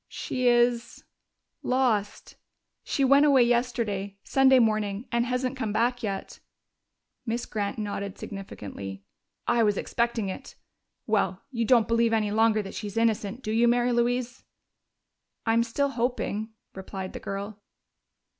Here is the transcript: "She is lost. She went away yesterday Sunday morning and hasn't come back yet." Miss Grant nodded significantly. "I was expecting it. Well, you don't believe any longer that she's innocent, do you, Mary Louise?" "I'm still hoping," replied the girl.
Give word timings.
"She 0.07 0.47
is 0.47 1.03
lost. 1.61 2.35
She 2.83 3.05
went 3.05 3.23
away 3.27 3.43
yesterday 3.43 4.17
Sunday 4.23 4.57
morning 4.57 5.07
and 5.11 5.27
hasn't 5.27 5.55
come 5.57 5.71
back 5.71 6.01
yet." 6.01 6.39
Miss 7.23 7.45
Grant 7.45 7.77
nodded 7.77 8.17
significantly. 8.17 9.03
"I 9.45 9.61
was 9.61 9.77
expecting 9.77 10.27
it. 10.27 10.55
Well, 11.05 11.43
you 11.51 11.65
don't 11.65 11.87
believe 11.87 12.13
any 12.13 12.31
longer 12.31 12.63
that 12.63 12.73
she's 12.73 12.97
innocent, 12.97 13.43
do 13.43 13.51
you, 13.51 13.67
Mary 13.67 13.91
Louise?" 13.91 14.43
"I'm 15.45 15.61
still 15.61 15.89
hoping," 15.89 16.49
replied 16.73 17.13
the 17.13 17.19
girl. 17.19 17.61